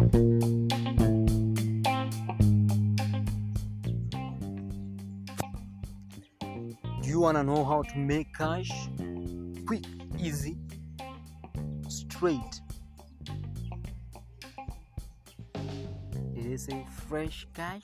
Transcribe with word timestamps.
Do 0.00 0.06
you 7.04 7.20
want 7.20 7.36
to 7.36 7.42
know 7.42 7.66
how 7.66 7.82
to 7.82 7.98
make 7.98 8.34
cash? 8.34 8.70
Quick, 9.66 9.84
easy, 10.18 10.56
straight. 11.88 12.62
Did 16.32 16.44
they 16.44 16.56
say 16.56 16.86
fresh 17.06 17.46
cash? 17.52 17.82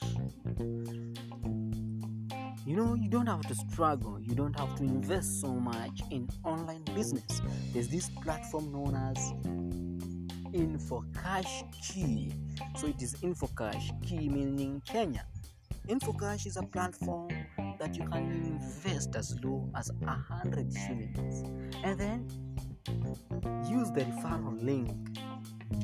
You 2.65 2.75
know, 2.75 2.95
you 2.95 3.09
don't 3.09 3.27
have 3.27 3.41
to 3.41 3.53
struggle, 3.53 4.19
you 4.19 4.33
don't 4.33 4.57
have 4.59 4.75
to 4.77 4.83
invest 4.83 5.39
so 5.39 5.53
much 5.53 6.01
in 6.09 6.27
online 6.43 6.83
business. 6.95 7.43
There's 7.73 7.89
this 7.89 8.09
platform 8.23 8.71
known 8.71 8.95
as 8.95 9.33
InfoCash 10.53 11.71
Key. 11.81 12.31
So 12.77 12.87
it 12.87 13.01
is 13.01 13.15
InfoCash 13.15 14.05
Key 14.05 14.29
meaning 14.29 14.81
Kenya. 14.85 15.25
InfoCash 15.87 16.45
is 16.45 16.57
a 16.57 16.63
platform 16.63 17.29
that 17.79 17.95
you 17.95 18.03
can 18.09 18.31
invest 18.31 19.15
as 19.15 19.37
low 19.43 19.69
as 19.75 19.89
a 20.05 20.11
hundred 20.11 20.73
shillings 20.73 21.43
and 21.83 21.99
then 21.99 22.27
use 23.69 23.89
the 23.91 24.01
referral 24.01 24.61
link 24.63 24.91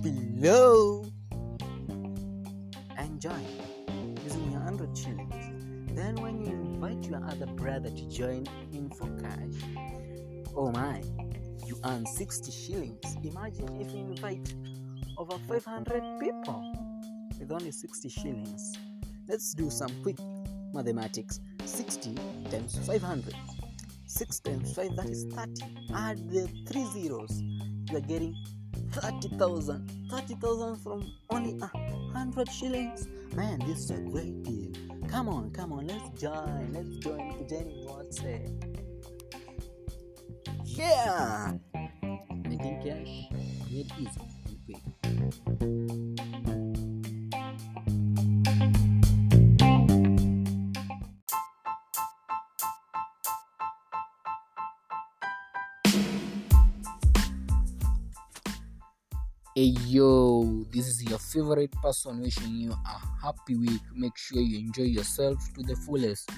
below 0.01 1.05
and 2.97 3.21
join 3.21 3.45
using 4.23 4.55
a 4.55 4.59
hundred 4.59 4.97
shillings. 4.97 5.35
Then 5.95 6.15
when 6.15 6.41
you 6.41 6.51
invite 6.51 7.05
your 7.05 7.23
other 7.25 7.45
brother 7.45 7.89
to 7.89 8.09
join 8.09 8.45
InfoCash, 8.73 10.53
oh 10.55 10.71
my, 10.71 11.01
you 11.73 11.79
earn 11.85 12.05
60 12.05 12.51
shillings. 12.51 13.17
Imagine 13.23 13.81
if 13.81 13.91
you 13.91 13.99
invite 13.99 14.53
over 15.17 15.37
500 15.47 16.19
people 16.19 16.73
with 17.39 17.51
only 17.51 17.71
60 17.71 18.09
shillings. 18.09 18.77
Let's 19.27 19.53
do 19.53 19.69
some 19.69 19.89
quick 20.03 20.17
mathematics. 20.73 21.39
60 21.65 22.15
times 22.51 22.77
500. 22.85 23.33
6 24.05 24.39
times 24.41 24.73
5, 24.75 24.95
that 24.95 25.09
is 25.09 25.25
30. 25.33 25.63
Add 25.95 26.29
the 26.29 26.47
three 26.67 26.85
zeros, 26.85 27.41
you 27.89 27.97
are 27.97 28.01
getting 28.01 28.35
30,000. 28.91 30.09
30,000 30.11 30.75
from 30.77 31.11
only 31.31 31.53
a 31.61 31.65
100 31.65 32.51
shillings. 32.51 33.07
Man, 33.33 33.59
this 33.59 33.79
is 33.79 33.91
a 33.91 33.97
great 33.97 34.43
deal. 34.43 34.71
Come 35.07 35.29
on, 35.29 35.49
come 35.51 35.73
on, 35.73 35.87
let's 35.87 36.21
join. 36.21 36.71
Let's 36.73 36.95
join 36.97 37.33
Kujeni 37.33 37.87
WhatsApp. 37.87 38.63
Uh, 40.47 40.51
yeah! 40.65 41.53
Cash 42.83 43.29
made 43.71 43.91
easy 43.97 44.19
and 44.45 44.59
quick. 44.65 44.81
Hey 59.55 59.61
yo, 59.87 60.65
this 60.73 60.87
is 60.87 61.03
your 61.05 61.19
favorite 61.19 61.71
person 61.81 62.19
wishing 62.19 62.53
you 62.53 62.71
a 62.71 63.23
happy 63.23 63.55
week. 63.55 63.79
Make 63.95 64.17
sure 64.17 64.41
you 64.41 64.59
enjoy 64.59 64.83
yourself 64.83 65.37
to 65.55 65.63
the 65.63 65.77
fullest. 65.77 66.29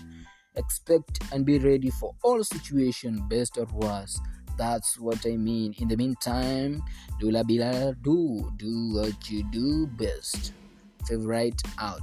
Expect 0.56 1.24
and 1.34 1.44
be 1.44 1.58
ready 1.58 1.90
for 1.90 2.14
all 2.24 2.44
situation, 2.44 3.28
best 3.30 3.58
or 3.58 3.66
worst. 3.74 4.22
That's 4.58 5.00
what 5.00 5.25
I 5.25 5.38
mean. 5.38 5.75
In 5.80 5.88
the 5.88 5.98
meantime, 5.98 6.84
do 7.20 7.31
la 7.31 7.44
bila 7.44 7.95
do, 8.02 8.52
do 8.58 8.95
what 8.95 9.30
you 9.30 9.44
do 9.52 9.88
best. 9.88 10.53
Favorite 11.08 11.62
out. 11.80 12.02